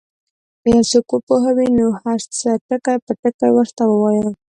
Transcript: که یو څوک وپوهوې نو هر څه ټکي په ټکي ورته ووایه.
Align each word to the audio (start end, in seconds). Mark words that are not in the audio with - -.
که 0.61 0.67
یو 0.75 0.81
څوک 0.91 1.05
وپوهوې 1.11 1.67
نو 1.77 1.87
هر 2.01 2.19
څه 2.37 2.49
ټکي 2.67 2.95
په 3.05 3.11
ټکي 3.23 3.49
ورته 3.53 3.83
ووایه. 3.87 4.27